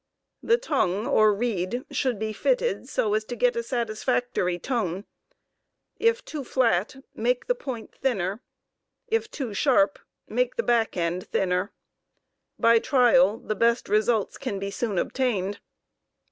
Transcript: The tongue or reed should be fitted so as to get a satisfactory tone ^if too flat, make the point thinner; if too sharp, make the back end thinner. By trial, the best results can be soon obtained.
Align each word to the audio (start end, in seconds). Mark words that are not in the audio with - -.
The 0.41 0.57
tongue 0.57 1.05
or 1.05 1.31
reed 1.31 1.85
should 1.91 2.17
be 2.17 2.33
fitted 2.33 2.89
so 2.89 3.13
as 3.13 3.23
to 3.25 3.35
get 3.35 3.55
a 3.55 3.61
satisfactory 3.61 4.57
tone 4.57 5.05
^if 5.99 6.25
too 6.25 6.43
flat, 6.43 6.95
make 7.13 7.45
the 7.45 7.53
point 7.53 7.93
thinner; 7.93 8.41
if 9.09 9.29
too 9.29 9.53
sharp, 9.53 9.99
make 10.27 10.55
the 10.55 10.63
back 10.63 10.97
end 10.97 11.27
thinner. 11.27 11.71
By 12.57 12.79
trial, 12.79 13.37
the 13.37 13.53
best 13.53 13.87
results 13.87 14.39
can 14.39 14.57
be 14.57 14.71
soon 14.71 14.97
obtained. 14.97 15.59